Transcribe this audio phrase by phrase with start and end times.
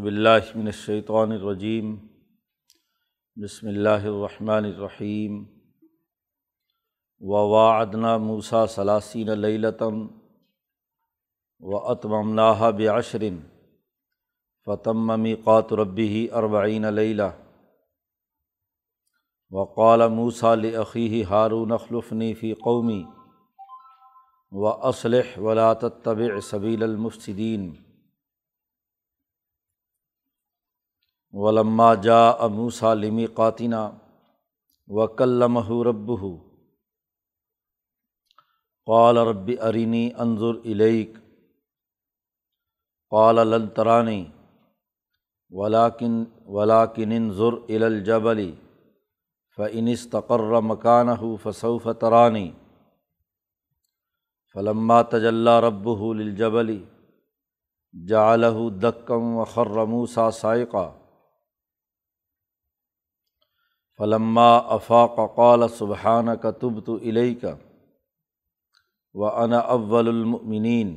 [0.00, 1.96] باللہ من الشیطان الرجیم،
[3.36, 5.44] بسم اللہ الرحمن الرحیم
[7.20, 10.06] وواعدنا موسیٰ ثلاثین لیلتم
[11.60, 13.22] و اتممناها بعشر
[14.66, 17.30] فتم میقات ربه اربعین لیلہ۔
[19.50, 23.04] وقال موسیٰ لأخیہ ہارون، اخلفنی فی قومی
[24.50, 27.81] و اسلح ولا تتبع سبیل المفسدین۔
[31.34, 33.88] ولما جا اموسا لمی قاتینہ
[34.88, 36.10] و کلمہ رب
[38.88, 41.16] قال رب ارینی انظر الیک
[43.12, 44.24] قال لن ترانی
[45.50, 48.50] ولاکن ولاکن انظر الی الجبل
[49.58, 52.50] فإن استقر مکانہ فسوف ترانی
[54.54, 56.76] فلما تجلّہ رب للجبل
[57.94, 60.90] جعلہ دکم و خرموسا سائقہ
[63.98, 67.54] فلما افاق قال سبحان کا تب تو علیہ کا
[69.14, 70.94] و ان اول المؤمنین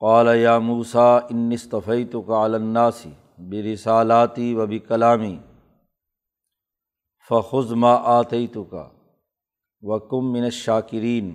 [0.00, 3.10] قال یا موسا انصطفی تو کا الناسی
[3.50, 5.36] برسالاتی و بھی کلامی
[7.30, 8.88] فخذ ما آتی تو کا
[9.82, 11.30] و کم من شاکرین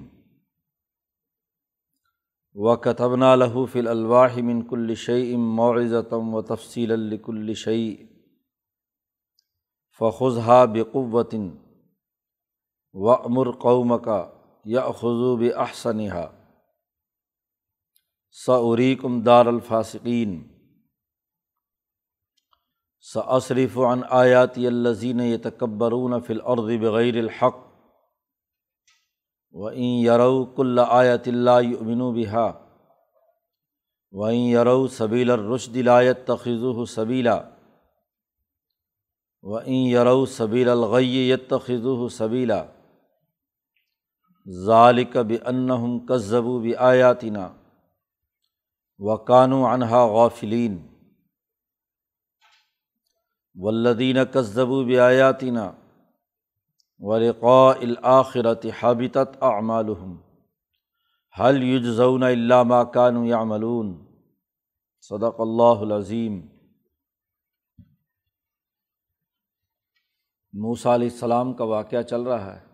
[2.56, 7.96] و کتبنا لہو فل الواح من کل شعیم معزتم و تفصیل الکل شعی
[10.00, 11.50] فخذہ بقوتن
[12.94, 14.26] و امر قوم کا
[14.66, 16.26] یا خضوب احسنہ
[18.46, 20.42] سعریکم دار الفاصقین
[23.06, 27.56] سصرف عن آیاتی الزین یتکبرون فی الارض بغیر الحق
[29.54, 32.52] و این یرو کل آیت اللہ یؤمنوا بہا
[34.12, 37.59] و این یرو سبیل الرشد لا يتخذوه سبیلا
[39.44, 42.64] و این یرو سبیل الغیت خضو سبیلا
[44.66, 47.48] ظالق بنہم کذبو بھی آیاتینہ
[49.00, 50.78] و کانو انہا غافلین
[53.56, 55.70] ولدین کذبو بھی آیاتینہ
[57.02, 60.16] ورقاء الآخرت حابطت اعمالحم
[61.40, 63.98] حل یجزون علامہ کانو یعملون
[65.10, 66.40] صدق اللہ العظیم
[70.62, 72.66] موسیٰ علیہ السلام کا واقعہ چل رہا ہے۔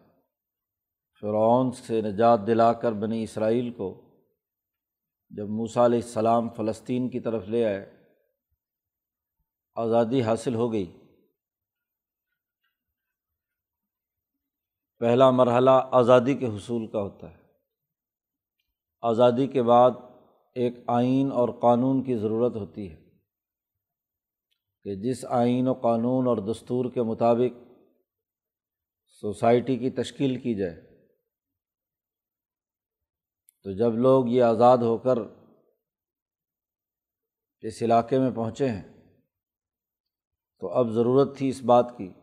[1.22, 4.01] فرعون سے نجات دلا کر بنی اسرائیل کو
[5.29, 8.07] جب موسیٰ علیہ السلام فلسطین کی طرف لے آئے،
[9.75, 10.97] آزادی حاصل ہو گئی۔
[15.00, 17.38] پہلا مرحلہ آزادی کے حصول کا ہوتا ہے۔
[19.02, 19.91] آزادی کے بعد
[20.56, 23.06] ایک آئین اور قانون کی ضرورت ہوتی ہے
[24.84, 27.65] کہ جس آئین و قانون اور دستور کے مطابق
[29.22, 30.81] سوسائٹی کی تشکیل کی جائے۔
[33.64, 35.18] تو جب لوگ یہ آزاد ہو کر
[37.62, 39.14] اس علاقے میں پہنچے ہیں،
[40.59, 42.14] تو اب ضرورت تھی اس بات کی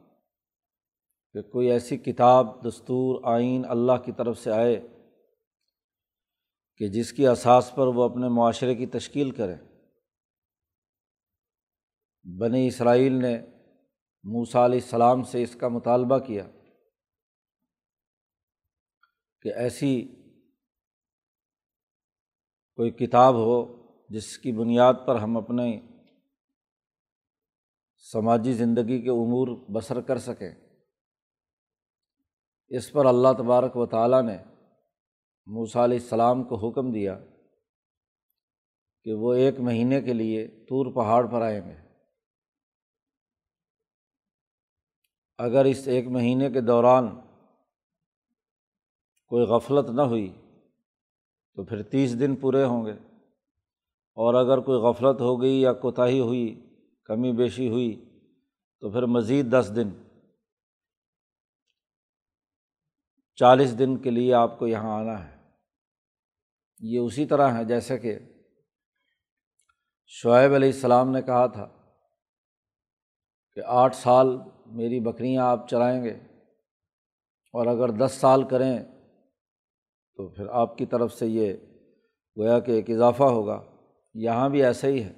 [1.32, 4.80] کہ کوئی ایسی کتاب، دستور، آئین اللہ کی طرف سے آئے
[6.76, 9.56] کہ جس کی اساس پر وہ اپنے معاشرے کی تشکیل کریں۔
[12.38, 13.40] بنی اسرائیل نے
[14.24, 16.48] موسیٰ علیہ السلام سے اس کا مطالبہ کیا۔
[19.42, 20.04] کہ ایسی
[22.76, 25.80] کوئی کتاب ہو جس کی بنیاد پر ہم اپنے
[27.96, 30.54] سماجی زندگی کے امور بسر کر سکیں۔
[32.68, 34.38] اس پر اللہ تبارک و تعالیٰ نے
[35.46, 37.18] موسیٰ علیہ السلام کو حکم دیا
[39.02, 41.76] کہ وہ ایک مہینے کے لیے طور پہاڑ پر آئیں گے۔
[45.38, 47.31] اگر اس ایک مہینے کے دوران
[49.32, 50.32] کوئی غفلت نہ ہوئی
[51.54, 52.92] تو پھر تیس دن پورے ہوں گے۔
[54.14, 58.20] اور اگر کوئی غفلت ہو گئی یا کوتاہی ہوئی، کمی بیشی ہوئی،
[58.80, 59.90] تو پھر مزید دس دن۔
[63.36, 65.50] چالیس دن کے لیے آپ کو یہاں آنا ہے۔
[66.78, 68.18] یہ اسی طرح ہے جیسے کہ
[70.06, 71.68] شعیب علیہ السلام نے کہا تھا
[73.54, 74.26] کہ آٹھ سال
[74.66, 76.12] میری بکریاں آپ چلائیں گے
[77.52, 78.91] اور اگر دس سال کریں
[80.22, 81.54] تو پھر آپ کی طرف سے یہ
[82.38, 83.62] گویا کہ ایک اضافہ ہوگا۔
[84.14, 85.12] یہاں بھی ایسا ہی ہے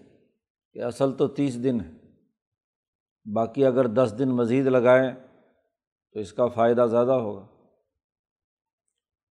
[0.73, 1.91] کہ اصل تو تیس دن ہے
[3.35, 5.11] باقی اگر دس دن مزید لگائیں
[6.13, 7.47] تو اس کا فائدہ زیادہ ہوگا۔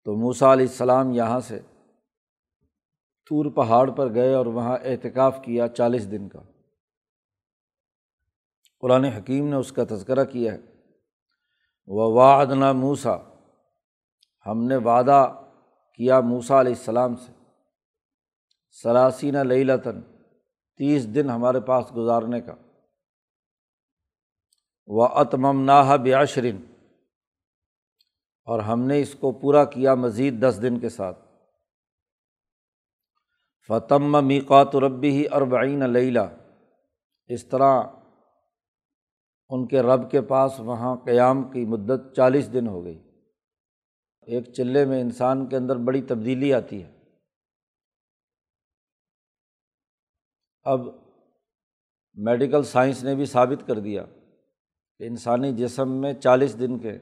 [0.04, 1.60] تو موسیٰ علیہ السلام یہاں سے
[3.30, 6.42] طور پہاڑ پر گئے اور وہاں اعتکاف کیا چالیس دن کا۔
[8.80, 10.58] قرآن حکیم نے اس کا تذکرہ کیا ہے۔
[11.86, 13.16] وہ وادنا موسا
[14.46, 15.39] ہم نے وعدہ
[16.00, 17.32] کیا موسا علیہ السلام سے۔
[18.82, 20.00] سلاسینہ لطن
[20.76, 22.54] تیس دن ہمارے پاس گزارنے کا۔
[24.86, 26.64] و اتمم ناہ بیاشرین
[28.44, 31.18] اور ہم نے اس کو پورا کیا مزید دس دن کے ساتھ۔
[33.68, 36.26] فتم میقات ربی ہی اربعین لیلا
[37.26, 37.82] اس طرح
[39.48, 43.09] ان کے رب کے پاس وہاں قیام کی مدت چالیس دن ہو گئی۔
[44.30, 46.92] ایک چلے میں انسان کے اندر بڑی تبدیلی آتی ہے۔
[50.62, 50.80] اب
[52.14, 54.04] میڈیکل سائنس نے بھی ثابت کر دیا
[54.98, 56.98] کہ انسانی جسم میں چالیس دن کے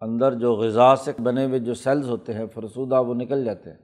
[0.00, 3.78] اندر جو غذا سے بنے ہوئے جو سیلز ہوتے ہیں، فرسودہ، وہ نکل جاتے ہیں۔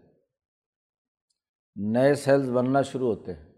[1.77, 3.49] نئے سیلز بننا شروع ہوتے ہیں۔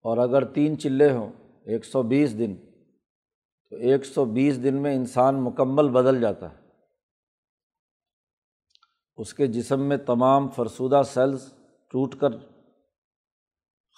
[0.00, 1.32] اور اگر تین چلے ہوں،
[1.64, 2.71] ایک سو بیس دن
[3.72, 6.56] تو ایک سو بیس دن میں انسان مکمل بدل جاتا ہے۔
[9.16, 11.52] اس کے جسم میں تمام فرسودہ سیلز
[11.90, 12.28] ٹوٹ کر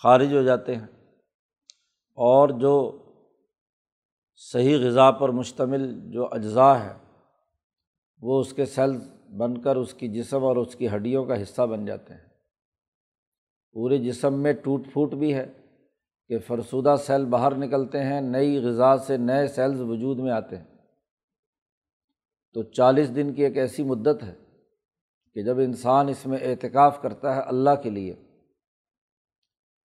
[0.02, 0.86] خارج ہو جاتے ہیں
[2.14, 3.02] اور جو
[4.36, 6.98] صحیح غذا پر مشتمل جو اجزاء ہے،
[8.20, 11.62] وہ اس کے سیلز بن کر اس کی جسم اور اس کی ہڈیوں کا حصہ
[11.62, 12.28] بن جاتے ہیں۔
[13.72, 15.63] پورے جسم میں ٹوٹ پھوٹ بھی ہے۔
[16.28, 20.64] کہ فرسودہ سیل باہر نکلتے ہیں، نئی غذا سے نئے سیلز وجود میں آتے ہیں۔
[22.54, 24.34] تو چالیس دن کی ایک ایسی مدت ہے
[25.34, 28.14] کہ جب انسان اس میں اعتکاف کرتا ہے اللہ کے لیے،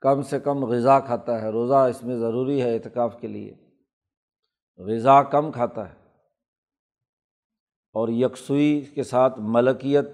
[0.02, 3.56] کم سے کم غذا کھاتا ہے۔ روزہ اس میں ضروری ہے اعتکاف کے لیے۔
[4.78, 5.96] غذا کم کھاتا ہے۔
[7.94, 10.06] اور یکسوئی کے ساتھ ملکیت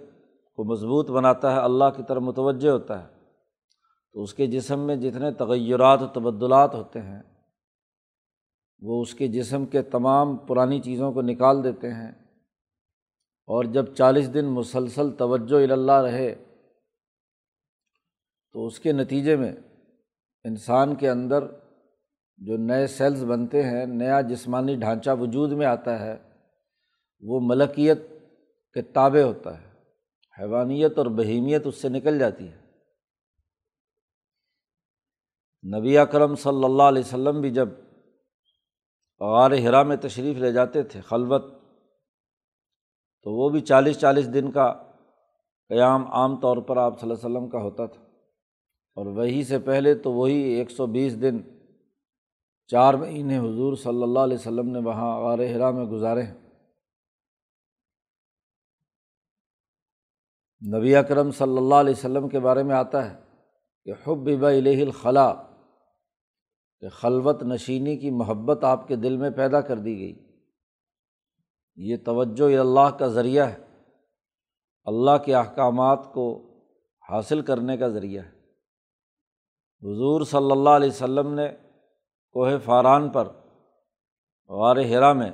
[0.56, 3.15] کو مضبوط بناتا ہے، اللہ کی طرف متوجہ ہوتا ہے۔
[4.16, 7.22] تو اس کے جسم میں جتنے تغیرات و تبدلات ہوتے ہیں،
[8.82, 12.12] وہ اس کے جسم کے تمام پرانی چیزوں کو نکال دیتے ہیں۔
[13.48, 16.36] اور جب چالیس دن مسلسل توجہ اللہ رہے،
[18.54, 19.54] تو اس کے نتیجے میں
[20.44, 21.44] انسان کے اندر
[22.38, 26.18] جو نئے سیلز بنتے ہیں، نیا جسمانی ڈھانچہ وجود میں آتا ہے،
[27.20, 28.00] وہ ملکیت
[28.74, 29.68] کے تابع ہوتا ہے۔
[30.40, 32.65] حیوانیت اور بہیمیت اس سے نکل جاتی ہے۔
[35.74, 37.70] نبی اکرم صلی اللہ علیہ وسلم بھی جب
[39.20, 41.46] غار ہرا میں تشریف لے جاتے تھے خلوت،
[43.24, 44.74] تو وہ بھی چالیس چالیس دن کا
[45.70, 48.02] قیام عام طور پر آپ صلی اللہ علیہ وسلم کا ہوتا تھا۔
[48.96, 51.40] اور وہی سے پہلے تو وہی ایک سو بیس دن،
[52.68, 56.34] چار مہینے حضور صلی اللہ علیہ وسلم نے وہاں غار ہرا میں گزارے۔ ہیں
[60.78, 63.16] نبی اکرم صلی اللہ علیہ وسلم کے بارے میں آتا ہے
[63.84, 65.55] کہ حب الہ الخلا
[66.80, 70.42] کہ خلوت نشینی کی محبت آپ کے دل میں پیدا کر دی گئی۔
[71.76, 73.58] یہ توجہ اللہ کا ذریعہ ہے۔
[74.86, 76.52] اللہ کے احکامات کو
[77.10, 78.30] حاصل کرنے کا ذریعہ ہے۔
[79.82, 81.48] حضور صلی اللہ علیہ وسلم نے
[82.32, 83.28] کوہ فاران پر،
[84.48, 85.32] غار ہرا میں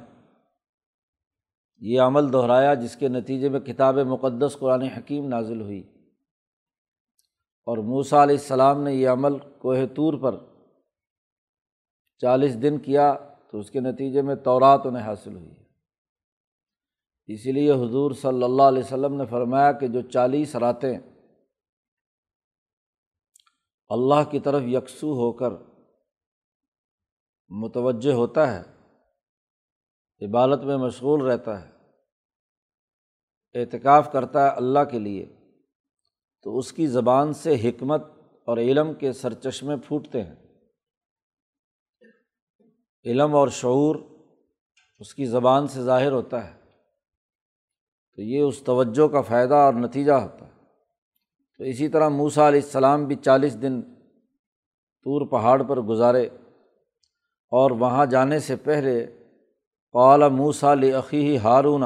[1.78, 5.84] یہ عمل دہرایا، جس کے نتیجے میں کتاب مقدس قرآن حکیم نازل ہوئی۔
[7.66, 10.51] اور موسا علیہ السلام نے یہ عمل کوہ طور پر
[12.22, 13.14] چالیس دن کیا
[13.52, 15.52] تو اس کے نتیجے میں تورات انہیں حاصل ہوئی۔
[17.28, 21.00] اسی لیے حضور صلی اللہ علیہ وسلم نے فرمایا کہ جو چالیس راتیں
[23.90, 25.52] اللہ کی طرف یکسو ہو کر
[27.50, 28.62] متوجہ ہوتا ہے،
[30.26, 31.72] عبادت میں مشغول رہتا ہے،
[33.56, 35.26] اعتکاف کرتا ہے اللہ کے لیے،
[36.42, 38.04] تو اس کی زبان سے حکمت
[38.48, 40.36] اور علم کے سرچشمے پھوٹتے ہیں۔
[43.06, 43.96] علم اور شعور
[45.00, 46.60] اس کی زبان سے ظاہر ہوتا ہے۔
[48.16, 50.52] تو یہ اس توجہ کا فائدہ اور نتیجہ ہوتا ہے۔
[51.58, 53.82] تو اسی طرح موسا علیہ السلام بھی چالیس دن
[55.04, 56.26] طور پہاڑ پر گزارے
[57.52, 59.18] اور وہاں جانے سے پہلے
[59.94, 61.82] قال موسا عقی ہارون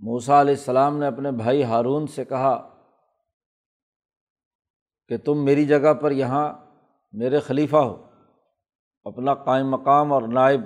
[0.00, 2.84] موسا علیہ السلام نے اپنے بھائی ہارون سے کہا
[5.08, 6.54] کہ تم میری جگہ پر یہاں
[7.12, 8.11] میرے خلیفہ ہو۔
[9.04, 10.60] اپنا قائم مقام اور نائب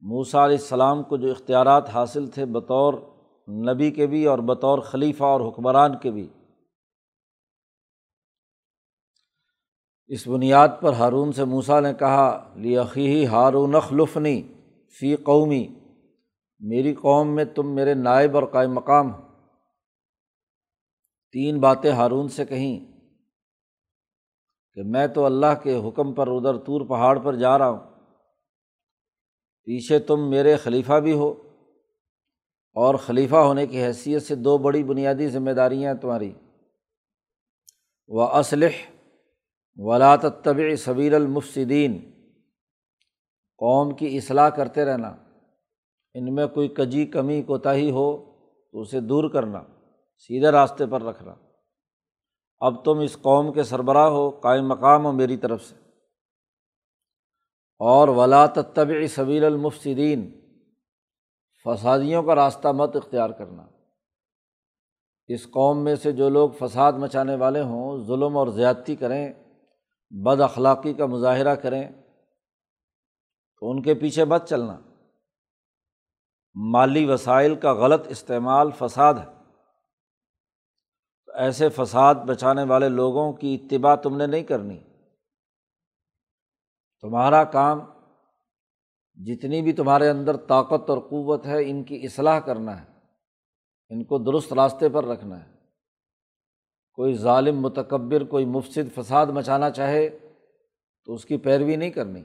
[0.00, 2.94] موسا علیہ السلام کو جو اختیارات حاصل تھے بطور
[3.48, 6.28] نبی کے بھی اور بطور خلیفہ اور حکمران کے بھی۔
[10.06, 14.42] اس بنیاد پر ہارون سے موسا نے کہا لیقی ہارون اخلفنی
[14.98, 15.68] فی قومی،
[16.60, 19.20] میری قوم میں تم میرے نائب اور قائم مقام ہو۔
[21.32, 22.95] تین باتیں ہارون سے کہیں۔
[24.76, 27.80] کہ میں تو اللہ کے حکم پر ادھر طور پہاڑ پر جا رہا ہوں۔
[29.64, 31.30] پیچھے تم میرے خلیفہ بھی ہو
[32.74, 36.32] اور خلیفہ ہونے کی حیثیت سے دو بڑی بنیادی ذمہ داریاں ہیں تمہاری۔
[38.08, 38.90] و اسلح
[39.76, 42.10] ولاۃ طبع صبیر المفصدین
[43.58, 45.16] قوم کی اصلاح کرتے رہنا۔
[46.14, 48.16] ان میں کوئی کجی کمی کوتاہی ہو
[48.72, 49.62] تو اسے دور کرنا۔
[50.18, 51.34] سیدھے راستے پر رکھنا۔
[52.58, 55.74] اب تم اس قوم کے سربراہ ہو، قائم مقام ہو میری طرف سے۔
[57.78, 60.40] اور ولاۃ طبع صبیر المفصدین
[61.64, 63.66] فسادیوں کا راستہ مت اختیار کرنا۔
[65.26, 69.32] اس قوم میں سے جو لوگ فساد مچانے والے ہوں، ظلم اور زیادتی کریں،
[70.10, 71.88] بد اخلاقی کا مظاہرہ کریں،
[73.60, 74.78] تو ان کے پیچھے بد چلنا۔
[76.54, 79.35] مالی وسائل کا غلط استعمال فساد ہے۔
[81.36, 84.78] ایسے فساد بچانے والے لوگوں کی اتباع تم نے نہیں کرنی۔
[87.00, 87.80] تمہارا کام
[89.14, 92.86] جتنی بھی تمہارے اندر طاقت اور قوت ہے، ان کی اصلاح کرنا ہے۔
[93.88, 95.52] ان کو درست راستے پر رکھنا ہے۔
[96.92, 100.08] کوئی ظالم، متکبر، کوئی مفصد فساد مچانا چاہے
[101.04, 102.24] تو اس کی پیروی نہیں کرنی۔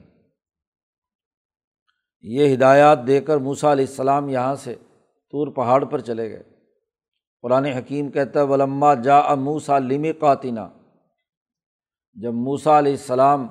[2.20, 6.51] یہ ہدایات دے کر موسا علیہ السلام یہاں سے طور پہاڑ پر چلے گئے۔
[7.42, 10.66] قرآن حکیم کہتا ہے، ولما جا موسا لمی قاتینہ
[12.16, 13.46] جب موسا علیہ السلام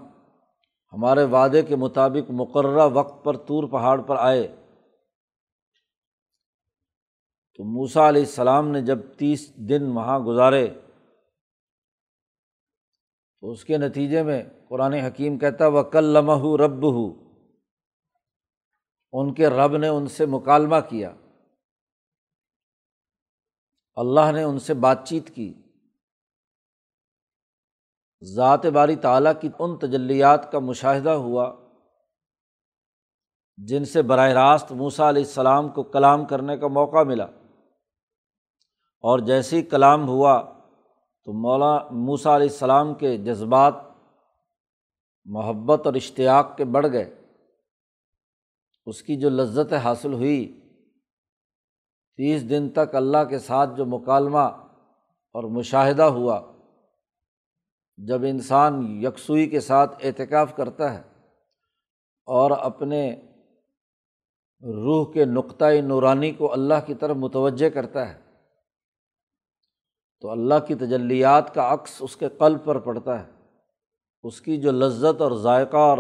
[0.94, 4.48] ہمارے وعدے کے مطابق مقررہ وقت پر طور پہاڑ پر آئے،
[7.56, 10.68] تو موسا علیہ السلام نے جب تیس دن وہاں گزارے،
[13.44, 17.08] تو اس کے نتیجے میں قرآن حکیم کہتا وہ کل لمح رب ہو
[19.14, 21.12] ان کے رب نے ان سے مکالمہ کیا۔
[23.96, 25.54] اللہ نے ان سے بات چیت کی۔
[28.24, 31.56] ذات باری تعلیٰ کی ان تجلیات کا مشاہدہ ہوا،
[33.58, 37.26] جن سے براہ راست موسا علیہ السلام کو کلام کرنے کا موقع ملا۔
[39.00, 40.54] اور جیسے ہی کلام ہوا
[41.26, 43.74] تو مولا موسا علیہ السلام کے جذبات
[45.26, 47.22] محبت اور اشتیاق کے بڑھ گئے۔
[48.86, 50.61] اس کی جو لذت حاصل ہوئی
[52.20, 54.48] تیس دن تک اللہ کے ساتھ جو مکالمہ
[55.36, 56.41] اور مشاہدہ ہوا،
[57.98, 61.01] جب انسان یکسوئی کے ساتھ اعتکاف کرتا ہے
[62.27, 63.12] اور اپنے
[64.63, 68.20] روح کے نقطۂ نورانی کو اللہ کی طرف متوجہ کرتا ہے،
[70.20, 73.32] تو اللہ کی تجلیات کا عکس اس کے قلب پر پڑتا ہے۔
[74.24, 75.98] اس کی جو لذت اور ذائقہ اور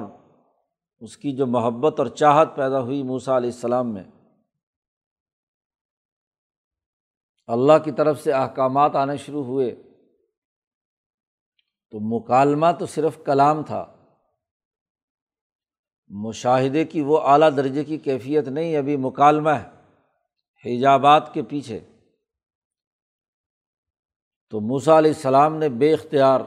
[0.99, 4.03] اس کی جو محبت اور چاہت پیدا ہوئی موسا علیہ السلام میں
[7.51, 9.75] اللہ کی طرف سے احکامات آنے شروع ہوئے۔
[11.91, 13.95] تو مکالمہ تو صرف کلام تھا۔
[16.07, 19.69] مشاہدے کی وہ اعلیٰ درجے کی کیفیت نہیں، ابھی مکالمہ ہے،
[20.65, 21.79] حجابات کے پیچھے۔
[24.49, 26.41] تو موسا علیہ السلام نے بے اختیار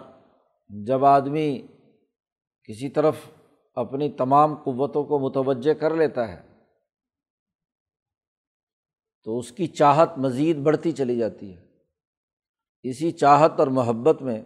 [0.69, 1.67] جب آدمی
[2.65, 3.17] کسی طرف
[3.75, 6.54] اپنی تمام قوتوں کو متوجہ کر لیتا ہے
[9.25, 11.63] تو اس کی چاہت مزید بڑھتی چلی جاتی ہے۔
[12.83, 14.43] اسی چاہت اور محبت میں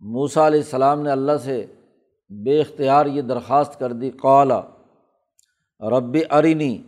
[0.00, 1.66] موسا علیہ السلام نے اللہ سے
[2.30, 4.60] بے اختیار یہ درخواست کر دی، قالا
[5.80, 6.82] رب ارینی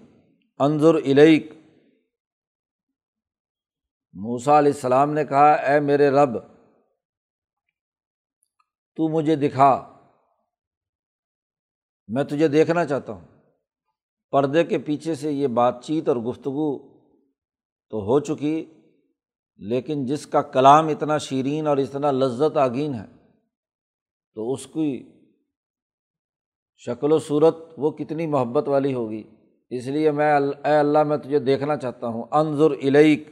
[0.59, 1.53] انظر الیک۔
[4.15, 6.39] موسا علیہ السلام نے کہا، اے میرے رب،
[8.97, 9.73] تو مجھے دکھا،
[12.09, 13.34] میں تجھے دیکھنا چاہتا ہوں۔
[14.35, 16.79] پردے کے پیچھے سے یہ بات چیت اور گفتگو
[17.91, 18.65] تو ہو چکی،
[19.57, 23.07] لیکن جس کا کلام اتنا شیرین اور اتنا لذت آگین ہے،
[24.35, 25.13] تو اس کی
[26.77, 29.23] شکل و صورت وہ کتنی محبت والی ہوگی۔
[29.71, 30.33] اس لیے میں
[30.65, 33.29] اے اللہ، میں تجھے دیکھنا چاہتا ہوں۔ انظر الیک،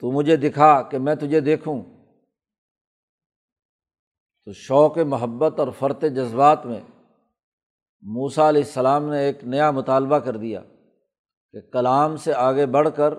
[0.00, 1.82] تو مجھے دکھا کہ میں تجھے دیکھوں۔
[4.44, 6.80] تو شوق محبت اور فرت جذبات میں
[8.02, 10.60] موسا علیہ السلام نے ایک نیا مطالبہ کر دیا
[11.52, 13.14] کہ کلام سے آگے بڑھ کر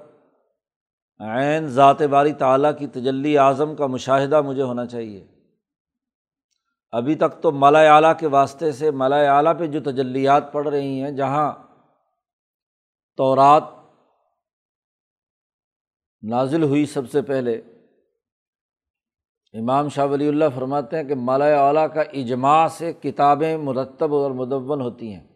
[1.20, 5.28] عین ذات باری تعلیٰ کی تجلی اعظم کا مشاہدہ مجھے ہونا چاہیے۔
[6.92, 11.02] ابھی تک تو مالا اعلیٰ کے واسطے سے مالا اعلیٰ پہ جو تجلیات پڑھ رہی
[11.02, 11.52] ہیں، جہاں
[13.18, 13.64] تورات
[16.22, 17.62] نازل ہوئی سب سے پہلے
[19.54, 24.32] امام شاہ ولی اللہ فرماتے ہیں کہ مالا اعلیٰ کا اجماع سے کتابیں مرتب اور
[24.32, 25.28] مدون ہوتی ہیں۔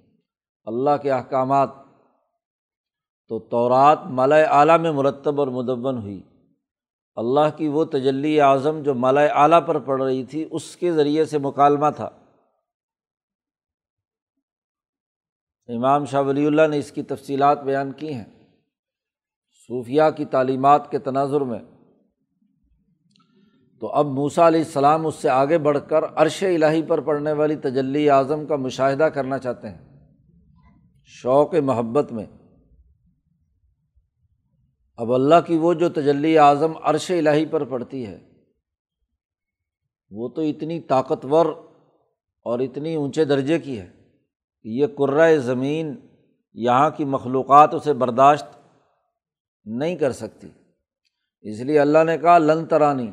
[0.65, 1.69] اللہ کے احکامات۔
[3.27, 6.21] تو تورات مالا اعلیٰ میں مرتب اور مدون ہوئی۔
[7.15, 11.25] اللہ کی وہ تجلی اعظم جو مالا اعلیٰ پر پڑ رہی تھی، اس کے ذریعے
[11.25, 12.09] سے مکالمہ تھا۔
[15.67, 18.25] امام شاہ ولی اللہ نے اس کی تفصیلات بیان کی ہیں۔
[19.67, 21.59] صوفیہ کی تعلیمات کے تناظر میں
[23.79, 27.55] تو اب موسا علیہ السلام اس سے آگے بڑھ کر عرش الٰہی پر پڑھنے والی
[27.55, 30.09] تجلی اعظم کا مشاہدہ کرنا چاہتے ہیں۔
[31.03, 32.25] شوق محبت میں۔
[34.97, 38.19] اب اللہ کی وہ جو تجلی اعظم عرش الٰہی پر پڑتی ہے،
[40.11, 41.45] وہ تو اتنی طاقتور
[42.43, 43.91] اور اتنی اونچے درجے کی ہے
[44.63, 45.95] کہ یہ کرائے زمین
[46.53, 48.45] یہاں کی مخلوقات اسے برداشت
[49.65, 50.47] نہیں کر سکتی۔
[51.41, 53.11] اس لیے اللہ نے کہا، لن ترانی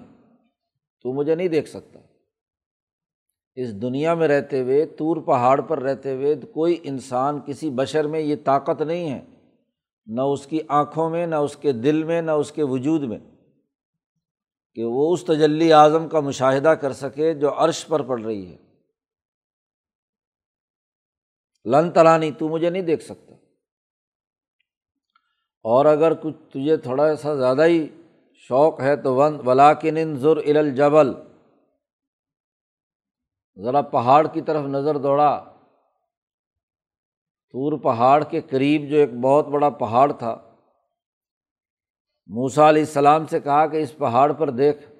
[1.04, 2.00] تو مجھے نہیں دیکھ سکتا۔
[3.54, 8.20] اس دنیا میں رہتے ہوئے طور پہاڑ پر رہتے ہوئے، کوئی انسان کسی بشر میں
[8.20, 9.24] یہ طاقت نہیں ہے۔
[10.06, 13.18] نہ اس کی آنکھوں میں، نہ اس کے دل میں، نہ اس کے وجود میں
[14.74, 18.56] کہ وہ اس تجلی اعظم کا مشاہدہ کر سکے جو عرش پر پڑ رہی ہے۔
[21.64, 23.34] لن ترانی، تو مجھے نہیں دیکھ سکتا۔
[25.62, 27.88] اور اگر کچھ تجھے تھوڑا سا زیادہ ہی
[28.48, 31.14] شوق ہے تو ون ولاکن ضر الجبل۔
[33.62, 35.44] ذرا پہاڑ کی طرف نظر دوڑا۔
[37.52, 40.36] طور پہاڑ کے قریب جو ایک بہت بڑا پہاڑ تھا۔
[42.26, 44.92] موسا علیہ السلام سے کہا کہ اس پہاڑ پر دیکھ۔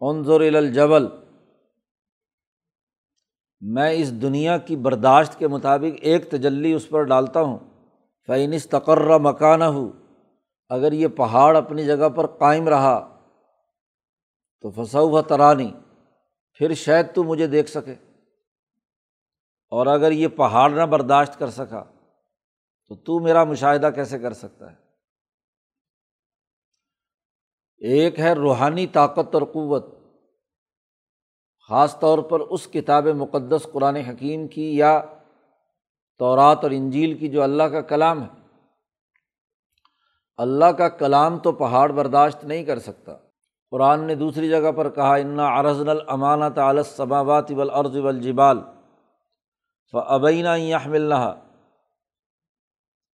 [0.00, 1.06] انظر الجبل۔
[3.60, 7.58] میں اس دنیا کی برداشت کے مطابق ایک تجلی اس پر ڈالتا ہوں۔
[8.26, 10.05] فینس تقرر مکانہ ہو
[10.68, 13.20] اگر یہ پہاڑ اپنی جگہ پر قائم رہا
[14.60, 15.72] تو فصو و ترانی
[16.54, 17.94] پھر شاید تو مجھے دیکھ سکے۔
[19.70, 21.84] اور اگر یہ پہاڑ نہ برداشت کر سکا
[22.88, 24.76] تو تو میرا مشاہدہ کیسے کر سکتا ہے؟
[27.78, 29.86] ایک ہے روحانی طاقت اور قوت،
[31.68, 35.02] خاص طور پر اس کتاب مقدس قرآن حکیم کی یا
[36.18, 38.35] تورات اور انجیل کی جو اللہ کا کلام ہے۔
[40.36, 43.16] اللہ کا کلام تو پہاڑ برداشت نہیں کر سکتا۔
[43.70, 48.58] قرآن نے دوسری جگہ پر کہا، انا ارض الامانت عالصبابات ولعرض والجبال
[49.92, 50.76] فبینہ یہ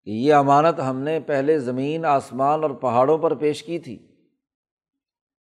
[0.05, 4.07] کہ یہ امانت ہم نے پہلے زمین، آسمان اور پہاڑوں پر پیش کی تھی۔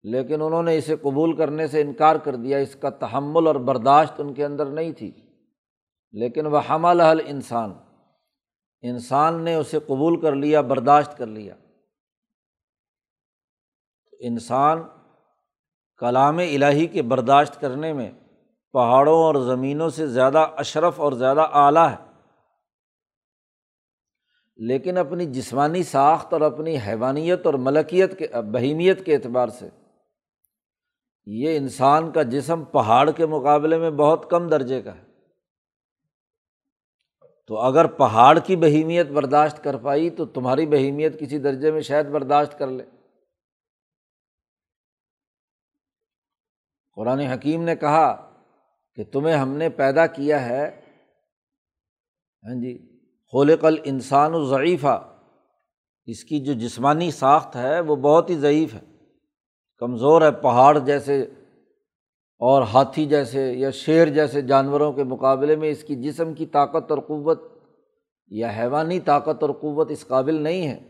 [0.03, 4.13] لیکن انہوں نے اسے قبول کرنے سے انکار کر دیا، اس کا تحمل اور برداشت
[4.19, 5.13] ان کے اندر نہیں تھی۔
[6.13, 7.73] لیکن وہ حمل انسان
[8.83, 11.55] انسان نے اسے قبول کر لیا، برداشت کر لیا۔
[14.21, 14.83] انسان
[15.99, 18.11] کلام الہی کے برداشت کرنے میں
[18.73, 22.12] پہاڑوں اور زمینوں سے زیادہ اشرف اور زیادہ اعلیٰ ہے۔
[24.57, 29.68] لیکن اپنی جسمانی ساخت اور اپنی حیوانیت اور ملکیت کے، بہیمیت کے اعتبار سے
[31.27, 35.12] یہ انسان کا جسم پہاڑ کے مقابلے میں بہت کم درجے کا ہے۔
[37.47, 42.07] تو اگر پہاڑ کی بہیمیت برداشت کر پائی تو تمہاری بہیمیت کسی درجے میں شاید
[42.07, 42.85] برداشت کر لے۔
[46.95, 48.35] قرآن حکیم نے کہا
[48.95, 50.81] کہ تمہیں ہم نے پیدا کیا ہے۔
[52.45, 53.01] ہاں جی
[53.33, 55.21] خلق انسان و ضعیفہ
[56.05, 58.81] اس کی جو جسمانی ساخت ہے وہ بہت ہی ضعیف ہے۔
[59.79, 61.31] کمزور ہے پہاڑ جیسے
[62.43, 66.91] اور ہاتھی جیسے یا شیر جیسے جانوروں کے مقابلے میں اس کی جسم کی طاقت
[66.91, 67.43] اور قوت
[68.29, 70.81] یا حیوانی طاقت اور قوت اس قابل نہیں ہے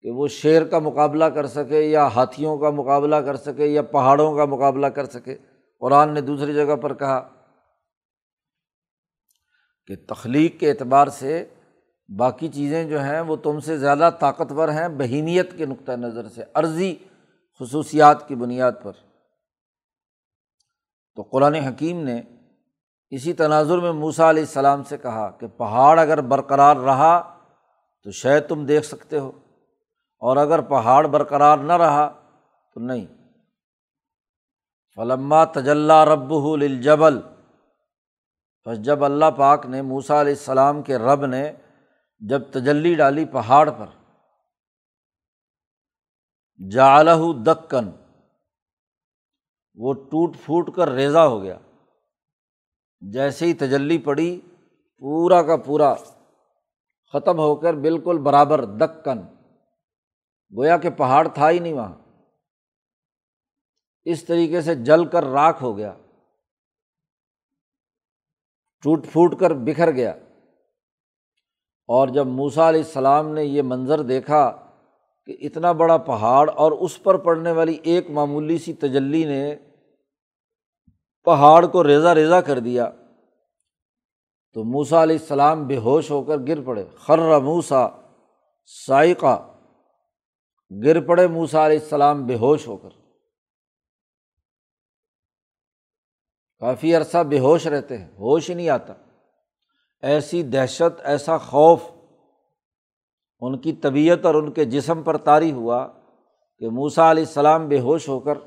[0.00, 4.36] کہ وہ شیر کا مقابلہ کر سکے یا ہاتھیوں کا مقابلہ کر سکے یا پہاڑوں
[4.36, 5.36] کا مقابلہ کر سکے۔
[5.80, 7.28] قرآن نے دوسری جگہ پر کہا
[9.86, 11.44] کہ تخلیق کے اعتبار سے
[12.18, 16.42] باقی چیزیں جو ہیں وہ تم سے زیادہ طاقتور ہیں، بہیمیت کے نقطۂ نظر سے،
[16.54, 16.94] عرضی
[17.60, 18.92] خصوصیات کی بنیاد پر۔
[21.16, 22.20] تو قرآن حکیم نے
[23.12, 27.20] اسی تناظر میں موسا علیہ السلام سے کہا کہ پہاڑ اگر برقرار رہا
[28.06, 29.30] تو شاید تم دیکھ سکتے ہو،
[30.22, 33.06] اور اگر پہاڑ برقرار نہ رہا تو نہیں۔
[34.98, 37.20] فلما تجلّہ رب الجبل
[38.66, 41.52] بس جب اللہ پاک نے موسا علیہ السلام کے رب نے
[42.22, 43.86] جب تجلی ڈالی پہاڑ پر
[46.60, 47.10] جالہ
[47.46, 47.90] دکن
[49.74, 51.58] وہ ٹوٹ پھوٹ کر ریزا ہو گیا۔
[53.00, 54.40] جیسے ہی تجلی پڑی،
[54.98, 55.94] پورا کا پورا
[57.12, 59.18] ختم ہو کر بالکل برابر دکن
[60.56, 61.94] گویا کہ پہاڑ تھا ہی نہیں وہاں۔
[64.04, 65.94] اس طریقے سے جل کر راکھ ہو گیا۔
[68.82, 70.10] ٹوٹ پھوٹ کر بکھر گیا۔
[71.86, 74.71] اور جب موسا علیہ السلام نے یہ منظر دیکھا
[75.26, 79.56] کہ اتنا بڑا پہاڑ اور اس پر پڑنے والی ایک معمولی سی تجلی نے
[81.24, 82.90] پہاڑ کو ریزا ریزا کر دیا
[84.52, 87.86] تو موسا علیہ السلام بے ہوش ہو کر گر پڑے۔ خر موسا
[88.86, 89.48] سائقہ۔
[90.84, 92.88] گر پڑے موسا علیہ السلام بے ہوش ہو کر۔
[96.58, 98.92] کافی عرصہ بے ہوش رہتے ہیں، ہوش ہی نہیں آتا۔
[100.02, 101.82] ایسی دہشت، ایسا خوف
[103.42, 105.86] ان کی طبیعت اور ان کے جسم پر طاری ہوا
[106.58, 108.38] کہ موسا علیہ السلام بے ہوش ہو کر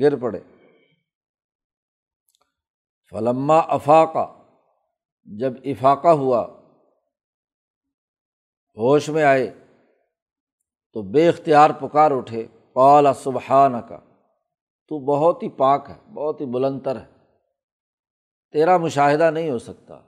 [0.00, 0.40] گر پڑے۔
[3.10, 4.26] فلما افاقہ،
[5.24, 6.46] جب افاقہ ہوا،
[8.76, 9.50] ہوش میں آئے
[10.92, 13.98] تو بے اختیار پکار اٹھے۔ قال سبحان کا
[14.88, 17.06] تو بہت ہی پاک ہے، بہت ہی بلندر ہے،
[18.52, 20.00] تیرا مشاہدہ نہیں ہو سکتا۔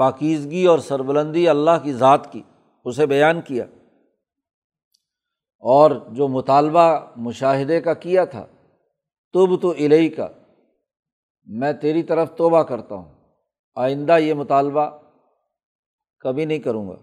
[0.00, 2.42] پاکیزگی اور سربلندی اللہ کی ذات کی،
[2.84, 3.64] اسے بیان کیا۔
[5.58, 8.46] اور جو مطالبہ مشاہدے کا کیا تھا
[9.32, 10.28] تب تو الہی کا
[11.44, 13.14] میں تیری طرف توبہ کرتا ہوں۔
[13.74, 14.90] آئندہ یہ مطالبہ
[16.18, 16.96] کبھی نہیں کروں گا۔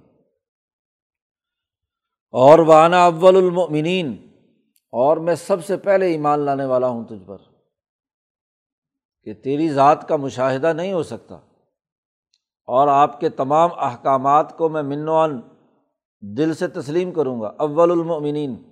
[2.31, 4.27] اور وانا اول المؤمنین
[4.91, 7.38] اور میں سب سے پہلے ایمان لانے والا ہوں تجھ پر۔
[9.23, 11.39] کہ تیری ذات کا مشاہدہ نہیں ہو سکتا۔
[12.67, 15.41] اور آپ کے تمام احکامات کو میں منوان
[16.21, 18.63] دل سے تسلیم کروں گا، اول المؤمنین۔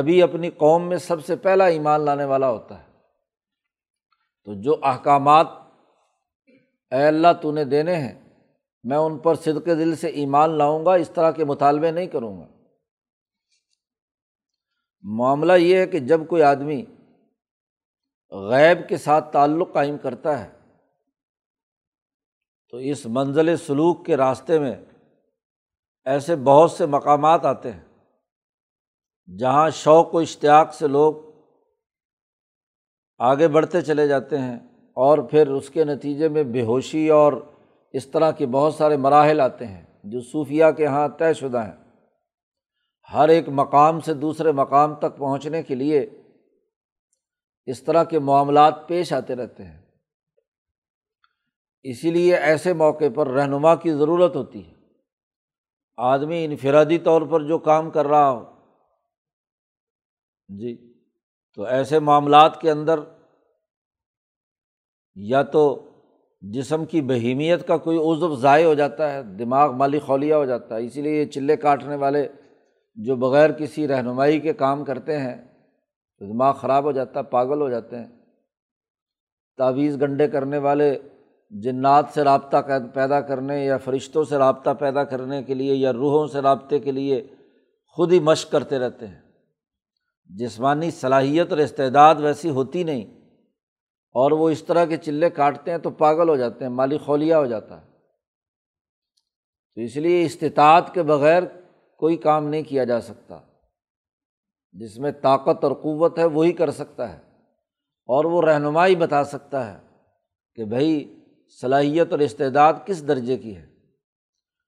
[0.00, 2.86] نبی اپنی قوم میں سب سے پہلا ایمان لانے والا ہوتا ہے۔
[4.44, 5.46] تو جو احکامات
[6.90, 8.28] اے اللہ تو نے دینے ہیں،
[8.84, 12.40] میں ان پر صدق دل سے ایمان لاؤں گا، اس طرح کے مطالبے نہیں کروں
[12.40, 12.46] گا۔
[15.02, 16.84] معاملہ یہ ہے کہ جب کوئی آدمی
[18.30, 20.56] غیب کے ساتھ تعلق قائم کرتا ہے
[22.70, 24.74] تو اس منزل سلوک کے راستے میں
[26.04, 27.84] ایسے بہت سے مقامات آتے ہیں
[29.38, 31.14] جہاں شوق و اشتیاق سے لوگ
[33.18, 34.56] آگے بڑھتے چلے جاتے ہیں
[34.92, 37.32] اور پھر اس کے نتیجے میں بے ہوشی اور
[37.92, 41.84] اس طرح کے بہت سارے مراحل آتے ہیں جو صوفیہ کے یہاں طے شدہ ہیں۔
[43.12, 46.06] ہر ایک مقام سے دوسرے مقام تک پہنچنے کے لیے
[47.66, 49.85] اس طرح کے معاملات پیش آتے رہتے ہیں۔
[51.90, 54.74] اسی لیے ایسے موقع پر رہنما کی ضرورت ہوتی ہے۔
[55.96, 58.44] آدمی انفرادی طور پر جو کام کر رہا ہو۔
[60.48, 60.92] جی
[61.54, 63.00] تو ایسے معاملات کے اندر
[65.14, 65.90] یا تو
[66.40, 70.76] جسم کی بہیمیت کا کوئی عضو ضائع ہو جاتا ہے، دماغ مالی خولیا ہو جاتا
[70.76, 72.28] ہے۔ اسی لیے یہ چلے کاٹنے والے
[72.94, 75.64] جو بغیر کسی رہنمائی کے کام کرتے ہیں،
[76.18, 78.08] تو دماغ خراب ہو جاتا ہے پاگل ہو جاتے ہیں۔
[79.56, 80.98] تعویذ گنڈے کرنے والے
[81.62, 82.56] جنات سے رابطہ
[82.94, 86.92] پیدا کرنے یا فرشتوں سے رابطہ پیدا کرنے کے لیے یا روحوں سے رابطے کے
[86.92, 87.28] لیے
[87.86, 89.20] خود ہی مشق کرتے رہتے ہیں۔
[90.24, 93.04] جسمانی صلاحیت اور استعداد ویسی ہوتی نہیں۔
[94.12, 97.38] اور وہ اس طرح کے چلے کاٹتے ہیں تو پاگل ہو جاتے ہیں، مالی خولیا
[97.38, 97.86] ہو جاتا ہے۔
[99.74, 101.42] تو اس لیے استطاعت کے بغیر
[101.98, 103.40] کوئی کام نہیں کیا جا سکتا۔
[104.72, 107.18] جس میں طاقت اور قوت ہے، وہی کر سکتا ہے۔
[108.06, 109.78] اور وہ رہنمائی بتا سکتا ہے
[110.54, 111.15] کہ بھائی
[111.48, 113.66] صلاحیت اور استعداد کس درجے کی ہے؟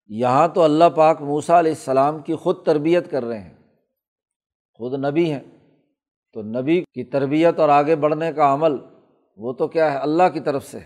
[0.06, 3.54] یہاں تو اللہ پاک موسا علیہ السلام کی خود تربیت کر رہے ہیں۔
[4.74, 5.40] خود نبی ہیں۔
[6.32, 8.72] تو نبی کی تربیت اور آگے بڑھنے کا عمل
[9.36, 10.78] وہ تو کیا ہے؟ اللہ کی طرف سے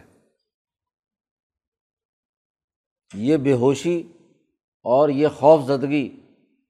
[3.15, 4.03] یہ بے ہوشی
[4.83, 6.21] اور یہ خوف زدگی،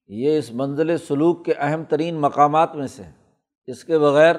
[0.06, 3.02] یہ اس منزل سلوک کے اہم ترین مقامات میں سے
[3.66, 4.36] اس کے بغیر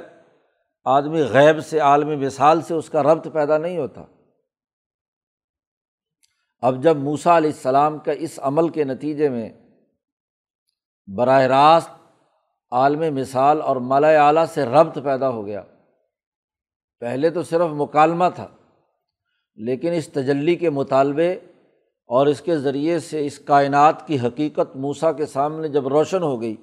[0.84, 4.06] آدمی غیب سے عالمی مثال سے اس کا ربط پیدا نہیں ہوتا۔
[6.64, 9.50] اب جب موسا علیہ السلام کا اس عمل کے نتیجے میں
[11.08, 11.90] براہ راست
[12.72, 15.62] عالم مثال اور مالا اعلیٰ سے ربط پیدا ہو گیا،
[17.02, 18.48] پہلے تو صرف مکالمہ تھا،
[19.56, 21.32] لیکن اس تجلی کے مطالبے
[22.10, 26.42] اور اس کے ذریعے سے اس کائنات کی حقیقت موسا کے سامنے جب روشن ہو
[26.42, 26.56] گئی،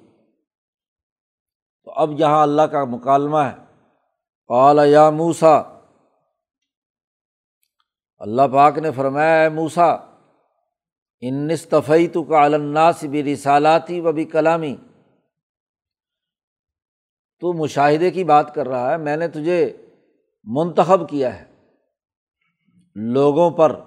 [1.83, 3.55] تو اب یہاں اللہ کا مکالمہ ہے۔
[4.49, 5.61] قال یا موسا
[8.21, 9.89] اللہ پاک نے فرمایا ہے موسا
[11.21, 14.75] انصطفی تو کا الناس بھی رسالاتی و بھی کلامی
[17.39, 19.77] تو مشاہدے کی بات کر رہا ہے، میں نے تجھے
[20.43, 21.45] منتخب کیا ہے،
[22.95, 23.79] لوگوں پر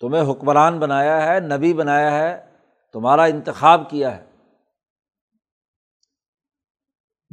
[0.00, 2.50] تمہیں حکمران بنایا ہے، نبی بنایا ہے،
[2.92, 4.24] تمہارا انتخاب کیا ہے۔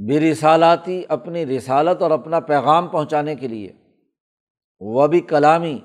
[0.08, 3.85] بے رسالاتی اپنی رسالت اور اپنا پیغام پہنچانے کے لیے۔
[4.80, 5.80] وہ بھی کلامی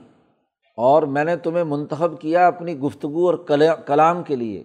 [0.76, 3.38] اور میں نے تمہیں منتخب کیا اپنی گفتگو اور
[3.86, 4.64] کلام کے لیے۔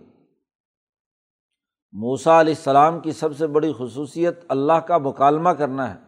[1.92, 6.00] موسا علیہ السلام کی سب سے بڑی خصوصیت اللہ کا مکالمہ کرنا ہے،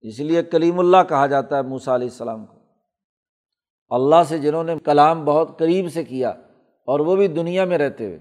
[0.00, 2.54] اس لیے کلیم اللہ کہا جاتا ہے موسا علیہ السلام کو۔
[3.88, 6.28] اللہ سے جنہوں نے کلام بہت قریب سے کیا
[6.86, 8.18] اور وہ بھی دنیا میں رہتے ہوئے۔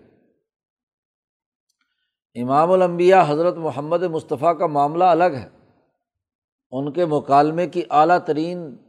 [2.41, 5.49] امام الانبیاء حضرت محمد مصطفیٰ کا معاملہ الگ ہے۔
[6.71, 8.82] ان کے مکالمے کی اعلیٰ ترین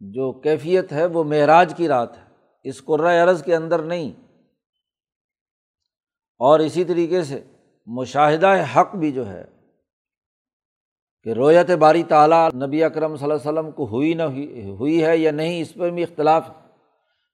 [0.00, 2.22] جو کیفیت ہے وہ معراج کی رات ہے،
[2.62, 4.12] اس قرۂۂ عرض کے اندر نہیں۔
[6.38, 7.42] اور اسی طریقے سے
[7.86, 9.44] مشاہدہ حق بھی جو ہے
[11.22, 15.04] کہ رویت باری تعالیٰ نبی اکرم صلی اللہ علیہ وسلم کو ہوئی نہ ہوئی ہوئی
[15.04, 16.66] ہے یا نہیں، اس پہ بھی اختلاف ہے۔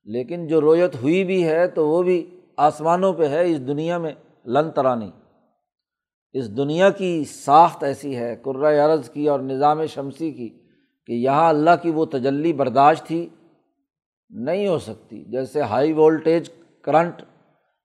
[0.05, 4.12] لیکن جو رویت ہوئی بھی ہے تو وہ بھی آسمانوں پہ ہے، اس دنیا میں
[4.46, 5.11] لن ترانی
[6.33, 10.62] اس دنیا کی ساخت ایسی ہے قرۂۂ عرض کی اور نظام شمسی کی۔
[11.12, 13.29] کہ یہاں اللہ کی وہ تجلی برداشت ہی
[14.31, 16.51] نہیں ہو سکتی۔ جیسے ہائی وولٹیج
[16.83, 17.22] کرنٹ،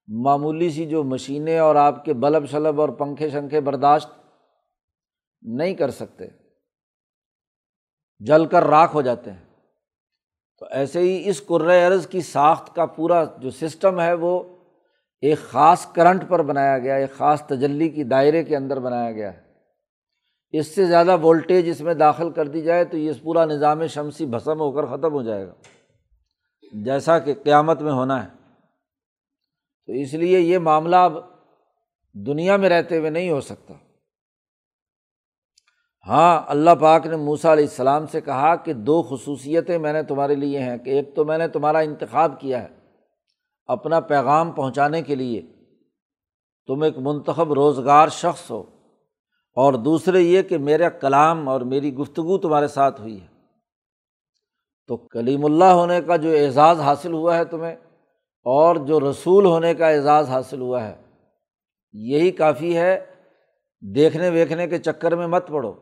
[0.07, 4.09] معمولی سی جو مشینیں اور آپ کے بلب شلب اور پنکھے شنکھے برداشت
[5.41, 6.27] نہیں کر سکتے۔
[8.19, 9.43] جل کر راکھ ہو جاتے ہیں۔
[10.59, 11.51] تو ایسے ہی اس
[11.87, 14.43] عرض کی ساخت کا پورا جو سسٹم ہے، وہ
[15.21, 19.33] ایک خاص کرنٹ پر بنایا گیا، ایک خاص تجلی کی دائرے کے اندر بنایا گیا
[19.33, 19.46] ہے۔
[20.51, 24.25] اس سے زیادہ وولٹیج اس میں داخل کر دی جائے تو یہ پورا نظام شمسی
[24.25, 25.53] بھسم ہو کر ختم ہو جائے گا۔
[26.85, 28.29] جیسا کہ قیامت میں ہونا ہے۔
[29.85, 31.13] تو اس لیے یہ معاملہ اب
[32.13, 33.73] دنیا میں رہتے ہوئے نہیں ہو سکتا۔
[36.07, 40.35] ہاں اللہ پاک نے موسا علیہ السلام سے کہا کہ دو خصوصیتیں میں نے تمہارے
[40.35, 42.67] لیے ہیں کہ ایک تو میں نے تمہارا انتخاب کیا ہے
[43.65, 45.41] اپنا پیغام پہنچانے کے لیے۔
[46.67, 48.76] تم ایک منتخب روزگار شخص ہو۔
[49.57, 53.27] اور دوسرے یہ کہ میرا کلام اور میری گفتگو تمہارے ساتھ ہوئی ہے۔
[54.87, 57.75] تو کلیم اللہ ہونے کا جو اعزاز حاصل ہوا ہے تمہیں
[58.45, 60.95] اور جو رسول ہونے کا اعزاز حاصل ہوا ہے،
[61.93, 63.05] یہی کافی ہے۔
[63.95, 65.73] دیکھنے ویکھنے کے چکر میں مت پڑو۔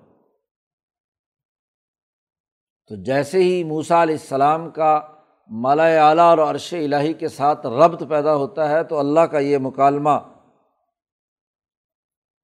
[2.87, 5.01] تو جیسے ہی موسا علیہ السلام کا
[5.49, 9.57] مالا اعلیٰ اور عرش الٰہی کے ساتھ ربط پیدا ہوتا ہے، تو اللہ کا یہ
[9.57, 10.34] مکالمہ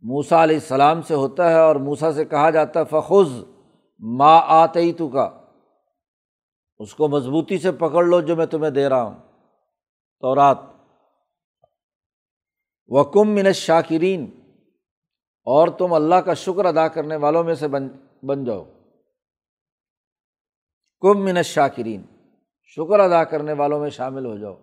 [0.01, 3.43] موسا علیہ السلام سے ہوتا ہے اور موسا سے کہا جاتا ہے، فخذ
[3.99, 5.41] ما آتے تو کا
[6.77, 9.19] اس کو مضبوطی سے پکڑ لو جو میں تمہیں دے رہا ہوں۔
[10.19, 10.57] تو رات
[12.87, 14.29] وکم من شاکرین
[15.43, 17.87] اور تم اللہ کا شکر ادا کرنے والوں میں سے بن
[18.23, 18.63] بن جاؤ۔
[20.99, 22.01] کم من شاکرین
[22.63, 24.55] شکر ادا کرنے والوں میں شامل ہو جاؤ۔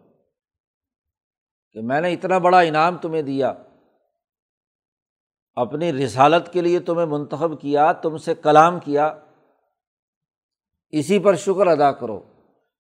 [1.73, 3.53] کہ میں نے اتنا بڑا انعام تمہیں دیا۔
[5.61, 9.15] اپنی رسالت کے لیے تمہیں منتخب کیا، تم سے کلام کیا۔
[10.91, 12.21] اسی پر شکر ادا کرو۔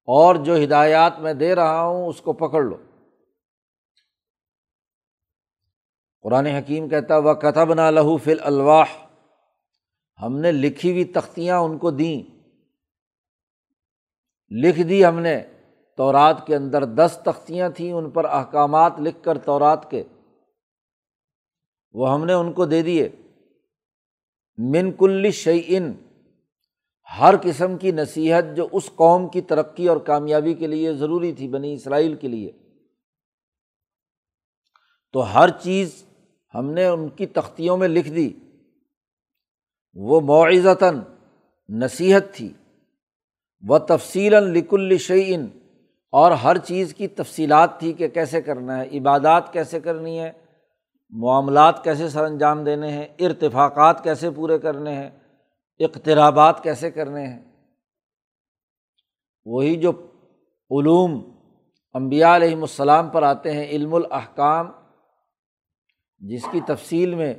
[0.04, 2.76] اور جو ہدایات میں دے رہا ہوں، اس کو پکڑ لو۔
[6.22, 9.06] قرآن حکیم کہتا وہ کتب نہ لہو فل الواح
[10.22, 12.22] ہم نے لکھی ہوئی تختیاں ان کو دیں۔
[14.50, 15.42] لکھ دی ہم نے۔
[15.96, 20.04] تورات کے اندر دس تختیاں تھیں، ان پر احکامات لکھ کر تورات کے۔
[21.92, 23.08] وہ ہم نے ان کو دے دیے۔
[24.58, 25.92] من کل شعین
[27.18, 31.48] ہر قسم کی نصیحت جو اس قوم کی ترقی اور کامیابی کے لیے ضروری تھی،
[31.48, 32.52] بنی اسرائیل کے لیے۔
[35.12, 36.04] تو ہر چیز
[36.54, 38.32] ہم نے ان کی تختیوں میں لکھ دی۔
[39.94, 41.00] وہ معزتاً
[41.68, 42.52] نصیحت تھی۔
[43.68, 45.46] وہ تفصیل لک الشعین
[46.10, 50.32] اور ہر چیز کی تفصیلات تھی کہ کیسے کرنا ہے، عبادات کیسے کرنی ہے۔
[51.10, 55.10] معاملات کیسے سر انجام دینے ہیں، ارتفاقات کیسے پورے کرنے ہیں،
[55.78, 57.42] اقترابات کیسے کرنے ہیں۔
[59.44, 59.92] وہی جو
[60.70, 61.20] علوم
[61.94, 64.70] امبیا علیہم السلام پر آتے ہیں، علم الاحکام،
[66.20, 67.34] جس کی تفصیل میں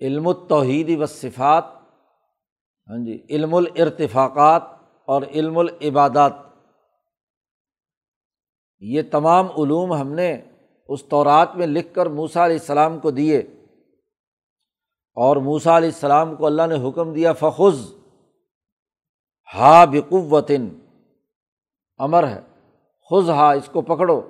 [0.00, 1.64] علم التوحید و صفات
[2.88, 4.62] ہاں جی علم الارتفاقات
[5.08, 6.32] اور علم العبادات،
[8.80, 10.40] یہ تمام علوم ہم نے
[10.88, 13.38] اس طورات میں لکھ کر موسا علیہ السلام کو دیے۔
[15.14, 17.94] اور موسا علیہ السلام کو اللہ نے حکم دیا، فخذ۔
[19.54, 20.68] ہا بقوتن،
[21.98, 22.40] امر ہے
[23.10, 24.20] خز ہا، اس کو پکڑو۔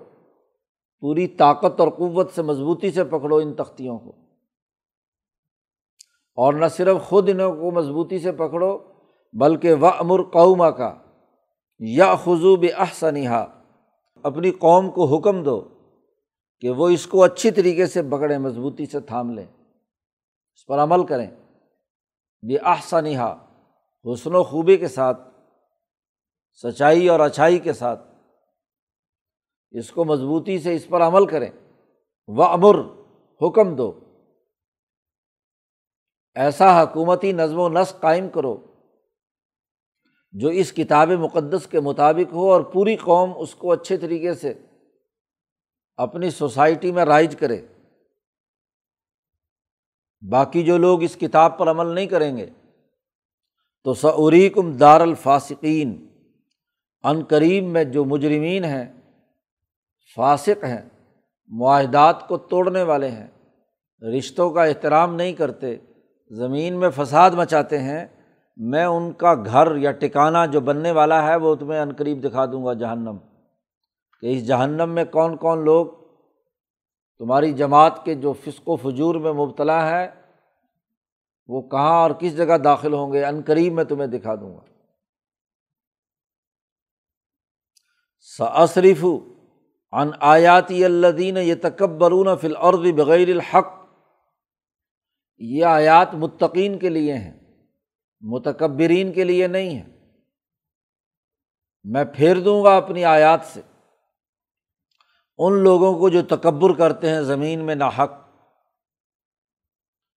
[1.01, 4.13] پوری طاقت اور قوت سے، مضبوطی سے پکڑو ان تختیوں کو۔
[6.35, 8.79] اور نہ صرف خود انہوں کو مضبوطی سے پکڑو،
[9.33, 10.95] بلکہ و امر قوما کا
[11.79, 13.63] یا خضوب احسنہا
[14.23, 15.74] اپنی قوم کو حکم دو۔
[16.61, 19.47] کہ وہ اس کو اچھی طریقے سے پکڑیں، مضبوطی سے تھام لیں۔
[20.55, 21.31] اس پر عمل کریں۔
[22.43, 23.47] یہ احسنہا،
[24.13, 25.21] حسن و خوبی کے ساتھ،
[26.63, 28.09] سچائی اور اچھائی کے ساتھ۔
[29.71, 31.51] اس کو مضبوطی سے اس پر عمل کریں۔
[32.27, 32.77] و امر
[33.43, 34.01] حکم دو۔
[36.35, 38.67] ایسا حکومتی نظم و نسق قائم کرو
[40.33, 44.55] جو اس کتاب مقدس کے مطابق ہو اور پوری قوم اس کو اچھے طریقے سے
[45.97, 47.61] اپنی سوسائٹی میں رائج کرے۔
[50.23, 52.47] باقی جو لوگ اس کتاب پر عمل نہیں کریں گے،
[53.85, 56.07] تو سعریکم دار الفاسقین
[57.03, 58.93] عن قریب میں جو مجرمین ہیں،
[60.17, 60.89] فاسق ہیں،
[61.49, 63.27] معاہدات کو توڑنے والے ہیں،
[64.19, 65.77] رشتوں کا احترام نہیں کرتے،
[66.31, 68.07] زمین میں فساد مچاتے ہیں،
[68.57, 72.65] میں ان کا گھر یا ٹکانا جو بننے والا ہے، وہ تمہیں عنقریب دکھا دوں
[72.65, 73.17] گا جہنم۔
[74.25, 75.87] کہ اس جہنم میں کون کون لوگ
[77.19, 80.11] تمہاری جماعت کے جو فسق و فجور میں مبتلا ہے،
[81.47, 84.65] وہ کہاں اور کس جگہ داخل ہوں گے؟ عنقریب میں تمہیں دکھا دوں گا۔
[88.67, 89.05] صرف
[89.93, 93.67] ان آیاتی اللہ یہ تکبرون فل عرض بغیر الحق۔
[95.39, 97.41] یہ آیات متقین کے لیے ہیں،
[98.21, 100.13] متکبرین کے لیے نہیں ہے
[101.85, 103.61] میں پھیر دوں گا اپنی آیات سے۔
[105.39, 108.11] ان لوگوں کو جو تکبر کرتے ہیں زمین میں ناحق،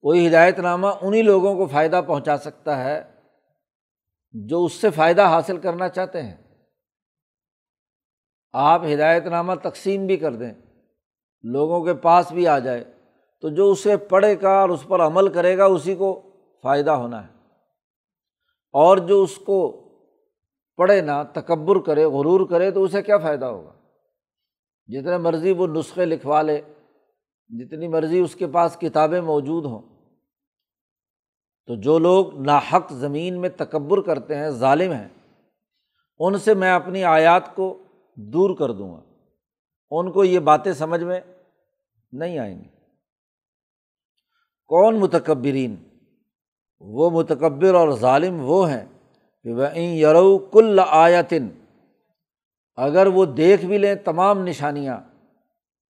[0.02, 3.12] کوئی ہدایت نامہ انہیں لوگوں کو فائدہ پہنچا سکتا ہے
[4.32, 6.36] جو اس سے فائدہ حاصل کرنا چاہتے ہیں۔
[8.54, 10.54] آپ ہدایت نامہ تقسیم بھی کر دیں،
[11.44, 12.84] لوگوں کے پاس بھی آ جائے،
[13.42, 16.22] تو جو اسے پڑھے گا اور اس پر عمل کرے گا، اسی کو
[16.64, 17.34] فائدہ ہونا ہے۔
[18.74, 19.84] اور جو اس کو
[20.78, 23.77] پڑھے نا تکبر کرے، غرور کرے، تو اسے کیا فائدہ ہوگا؟
[24.88, 26.62] جتنے مرضی وہ نسخے لکھوا لے،
[27.50, 29.82] جتنی مرضی اس کے پاس کتابیں موجود ہوں۔
[31.66, 35.08] تو جو لوگ ناحق زمین میں تکبر کرتے ہیں، ظالم ہیں،
[36.20, 37.84] ان سے میں اپنی آیات کو
[38.16, 39.02] دور کر دوں گا۔
[39.92, 41.20] ان کو یہ باتیں سمجھ میں
[42.12, 42.68] نہیں آئیں گی۔
[44.66, 45.76] کون متکبرین؟
[46.80, 48.86] وہ متکبر اور ظالم وہ ہیں
[49.44, 51.48] کہ وہ یرو کل آیتن
[52.78, 54.98] اگر وہ دیکھ بھی لیں تمام نشانیاں،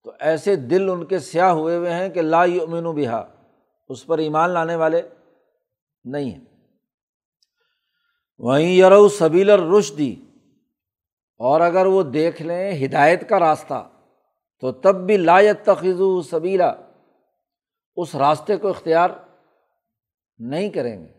[0.04, 3.28] تو ایسے دل ان کے سیاہ ہوئے ہوئے ہیں کہ لا یؤمن و بہا،
[3.88, 5.02] اس پر ایمان لانے والے
[6.04, 6.46] نہیں ہیں۔
[8.38, 10.16] وہیں یرو سبیل الرشدی
[11.38, 13.90] اور اگر وہ دیکھ لیں ہدایت کا راستہ،
[14.60, 16.74] تو تب بھی لایت تخذ سبیلا،
[17.96, 19.10] اس راستے کو اختیار
[20.38, 21.14] نہیں کریں گے۔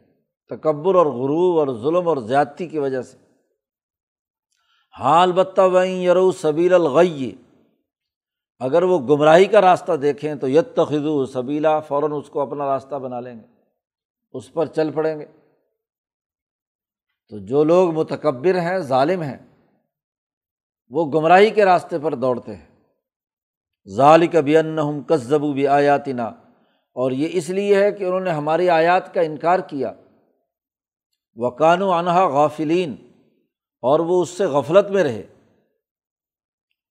[0.49, 3.28] تکبر اور غروب اور ظلم اور زیادتی کی وجہ سے۔
[4.99, 7.33] ہاں البتہ وہیں یرو سبیل الغی۔
[8.59, 12.95] اگر وہ گمراہی کا راستہ دیکھیں تو یت تخذو سبیلا، فوراً اس کو اپنا راستہ
[12.95, 13.45] بنا لیں گے۔
[14.33, 15.27] اس پر چل پڑیں گے۔
[17.29, 19.37] تو جو لوگ متکبر ہیں، ظالم ہیں،
[20.89, 22.67] وہ گمراہی کے راستے پر دوڑتے ہیں۔
[23.89, 26.25] ظال کبھی ان کسزبو بھی آیاتنا
[26.93, 29.93] اور یہ اس لیے ہے کہ انہوں نے ہماری آیات کا انکار کیا۔
[31.37, 33.08] وقان و انہا غافلین
[33.81, 35.23] اور وہ اس سے غفلت میں رہے۔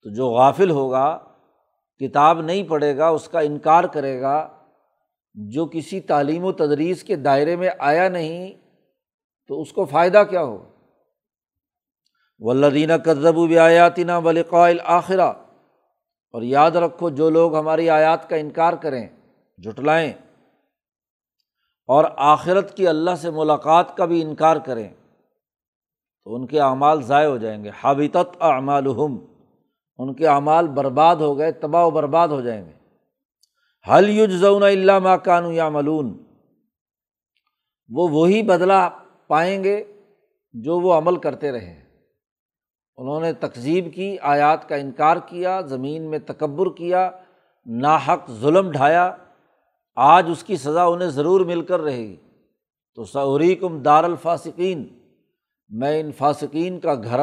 [0.03, 1.19] تو جو غافل ہوگا،
[1.99, 4.47] کتاب نہیں پڑھے گا، اس کا انکار کرے گا،
[5.33, 8.53] جو کسی تعلیم و تدریس کے دائرے میں آیا نہیں،
[9.47, 10.65] تو اس کو فائدہ کیا ہو؟
[12.39, 15.33] ولدینہ کذب و آیاتینہ ولقائل آخرہ
[16.33, 19.07] اور یاد رکھو، جو لوگ ہماری آیات کا انکار کریں
[19.57, 20.13] جٹلائیں
[21.87, 24.89] اور آخرت کی اللہ سے ملاقات کا بھی انکار کریں۔
[26.27, 29.17] تو ان کے اعمال ضائع ہو جائیں گے۔ حابطت اعمالحم
[29.97, 32.71] ان کے اعمال برباد ہو گئے، تباہ و برباد ہو جائیں گے۔
[33.91, 36.23] حل یوج ضون اللہ کانو یا ملون
[37.89, 38.89] وہ وہی بدلا
[39.27, 39.83] پائیں گے
[40.53, 41.83] جو وہ عمل کرتے رہے۔
[42.97, 47.11] انہوں نے تقزیب کی، آیات کا انکار کیا، زمین میں تکبر کیا،
[47.65, 49.15] ناحق ظلم ڈھایا۔
[49.95, 52.15] آج اس کی سزا انہیں ضرور مل کر رہے گی۔
[52.95, 55.06] تو سعوری کم دار الفاصقین
[55.69, 57.19] میں ان فاسقین کا گھر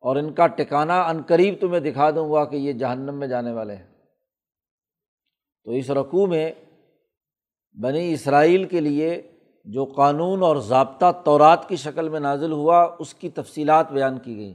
[0.00, 3.52] اور ان کا ٹکانا عن قریب تمہیں دکھا دوں گا کہ یہ جہنم میں جانے
[3.52, 3.86] والے ہیں۔
[5.64, 6.52] تو اس رقوع میں
[7.82, 9.22] بنی اسرائیل کے لیے
[9.64, 14.36] جو قانون اور ضابطہ طورات کی شکل میں نازل ہوا، اس کی تفصیلات بیان کی
[14.36, 14.54] گئیں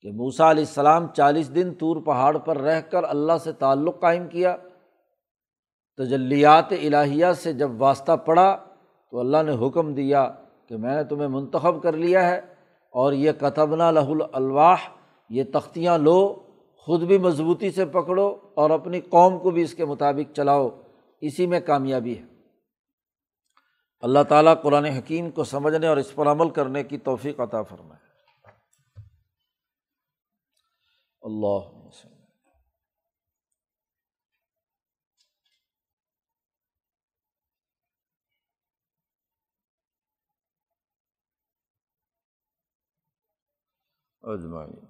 [0.00, 4.28] کہ موسا علیہ السلام چالیس دن طور پہاڑ پر رہ کر اللہ سے تعلق قائم
[4.28, 4.56] کیا۔
[5.96, 8.56] تجلیات الہیہ سے جب واسطہ پڑا
[9.10, 10.32] تو اللہ نے حکم دیا
[10.70, 12.38] کہ میں نے تمہیں منتخب کر لیا ہے
[12.90, 14.76] اور یہ کتبنا لہ الواح
[15.28, 16.34] یہ تختیاں لو،
[16.76, 20.68] خود بھی مضبوطی سے پکڑو اور اپنی قوم کو بھی اس کے مطابق چلاؤ،
[21.20, 22.22] اسی میں کامیابی ہے۔
[24.00, 28.06] اللہ تعالیٰ قرآن حکیم کو سمجھنے اور اس پر عمل کرنے کی توفیق عطا فرمائے۔
[31.22, 31.80] اللہ
[44.24, 44.80] اجمائی